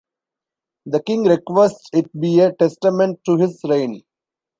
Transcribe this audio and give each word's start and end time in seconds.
The 0.87 1.03
king 1.03 1.25
requests 1.25 1.89
it 1.93 2.11
be 2.19 2.39
a 2.39 2.51
"testament" 2.53 3.19
to 3.27 3.37
his 3.37 3.61
reign. 3.63 4.01